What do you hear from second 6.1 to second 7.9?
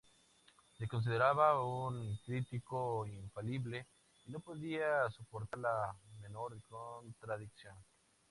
menor contradicción.